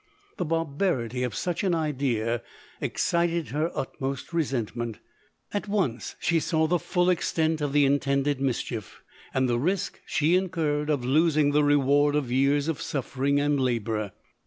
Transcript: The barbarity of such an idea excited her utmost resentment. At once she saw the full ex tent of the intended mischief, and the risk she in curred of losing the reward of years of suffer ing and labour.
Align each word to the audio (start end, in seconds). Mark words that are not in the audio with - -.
The 0.37 0.45
barbarity 0.45 1.21
of 1.21 1.35
such 1.35 1.63
an 1.63 1.75
idea 1.75 2.41
excited 2.81 3.49
her 3.49 3.69
utmost 3.77 4.33
resentment. 4.33 4.97
At 5.53 5.67
once 5.67 6.15
she 6.19 6.39
saw 6.39 6.65
the 6.65 6.79
full 6.79 7.11
ex 7.11 7.31
tent 7.31 7.61
of 7.61 7.71
the 7.71 7.85
intended 7.85 8.41
mischief, 8.41 9.03
and 9.31 9.47
the 9.47 9.59
risk 9.59 10.01
she 10.07 10.35
in 10.35 10.49
curred 10.49 10.89
of 10.89 11.05
losing 11.05 11.51
the 11.51 11.63
reward 11.63 12.15
of 12.15 12.31
years 12.31 12.67
of 12.67 12.81
suffer 12.81 13.23
ing 13.25 13.39
and 13.39 13.59
labour. 13.59 14.11